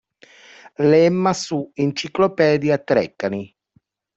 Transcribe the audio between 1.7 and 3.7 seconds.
Enciclopedia Treccani